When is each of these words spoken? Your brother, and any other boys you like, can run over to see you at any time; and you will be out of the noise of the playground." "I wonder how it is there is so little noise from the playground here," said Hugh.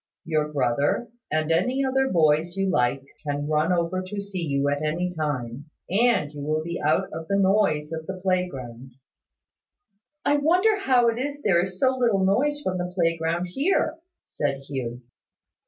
Your 0.25 0.51
brother, 0.51 1.09
and 1.31 1.51
any 1.51 1.85
other 1.85 2.09
boys 2.09 2.57
you 2.57 2.71
like, 2.71 3.03
can 3.23 3.47
run 3.47 3.71
over 3.71 4.01
to 4.01 4.19
see 4.19 4.41
you 4.41 4.67
at 4.67 4.81
any 4.81 5.13
time; 5.13 5.65
and 5.91 6.33
you 6.33 6.41
will 6.41 6.63
be 6.63 6.81
out 6.81 7.13
of 7.13 7.27
the 7.27 7.37
noise 7.37 7.93
of 7.93 8.07
the 8.07 8.19
playground." 8.19 8.93
"I 10.25 10.37
wonder 10.37 10.79
how 10.79 11.07
it 11.09 11.19
is 11.19 11.43
there 11.43 11.63
is 11.63 11.79
so 11.79 11.95
little 11.95 12.25
noise 12.25 12.61
from 12.63 12.79
the 12.79 12.91
playground 12.95 13.49
here," 13.49 13.99
said 14.25 14.61
Hugh. 14.61 15.03